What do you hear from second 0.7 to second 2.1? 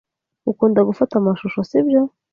gufata amashusho, sibyo?